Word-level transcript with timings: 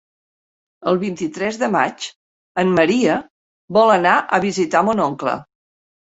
El 0.91 0.95
vint-i-tres 1.01 1.57
de 1.63 1.67
maig 1.75 2.07
en 2.63 2.71
Maria 2.79 3.17
vol 3.77 3.91
anar 3.97 4.15
a 4.39 4.39
visitar 4.47 4.81
mon 4.89 5.03
oncle. 5.05 5.35